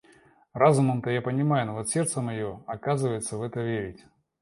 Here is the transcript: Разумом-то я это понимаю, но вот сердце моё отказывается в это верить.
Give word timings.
Разумом-то 0.53 1.11
я 1.11 1.17
это 1.19 1.25
понимаю, 1.25 1.67
но 1.67 1.73
вот 1.75 1.89
сердце 1.91 2.21
моё 2.23 2.63
отказывается 2.65 3.37
в 3.37 3.43
это 3.43 3.59
верить. 3.59 4.03